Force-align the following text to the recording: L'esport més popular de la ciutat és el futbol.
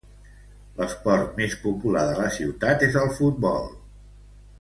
L'esport 0.77 1.35
més 1.41 1.53
popular 1.65 2.05
de 2.07 2.15
la 2.21 2.31
ciutat 2.39 2.87
és 2.89 2.97
el 3.03 3.13
futbol. 3.19 3.69